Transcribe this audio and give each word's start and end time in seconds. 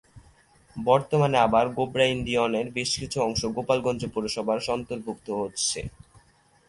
বর্তমানে 0.75 1.37
আবার 1.37 1.65
গোবরা 1.77 2.05
ইউনিয়নের 2.07 2.67
বেশকিছু 2.77 3.17
অংশ 3.21 3.41
গোপালগঞ্জ 3.55 4.01
পৌরসভার 4.13 4.59
অন্তর্ভুক্ত 4.69 5.27
হচ্ছে। 5.41 5.79